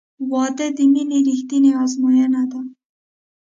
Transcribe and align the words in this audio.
•واده 0.31 0.67
د 0.77 0.79
مینې 0.93 1.17
رښتینی 1.27 1.71
ازموینه 1.83 2.41
ده. 2.51 2.61